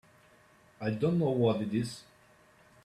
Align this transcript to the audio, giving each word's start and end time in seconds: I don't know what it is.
I 0.79 0.89
don't 0.89 1.19
know 1.19 1.29
what 1.29 1.61
it 1.61 1.75
is. 1.75 2.01